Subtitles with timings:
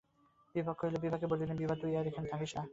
[0.55, 2.63] বিভা আসিল, বিভাকে বলিলেন, বিভা, তুই আর এখানে থাকিস নে।